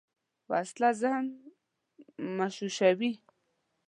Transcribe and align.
وسله 0.49 0.89
ذهن 1.01 1.27
مشوشوي 2.37 3.11